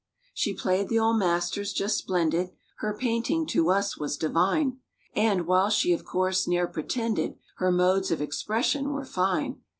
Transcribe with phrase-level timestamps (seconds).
[0.33, 4.79] She played the old masters just splendid; Her painting, to us, was divine;
[5.15, 7.35] And, while she of course ne'er pretended.
[7.57, 9.61] Her modes of expression were fine.